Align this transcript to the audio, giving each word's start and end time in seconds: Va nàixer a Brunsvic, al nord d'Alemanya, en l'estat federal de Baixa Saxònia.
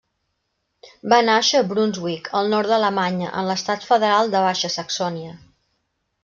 Va 1.11 1.17
nàixer 1.25 1.59
a 1.59 1.67
Brunsvic, 1.73 2.29
al 2.39 2.49
nord 2.55 2.71
d'Alemanya, 2.71 3.29
en 3.43 3.47
l'estat 3.51 3.87
federal 3.91 4.33
de 4.37 4.43
Baixa 4.47 4.73
Saxònia. 4.79 5.37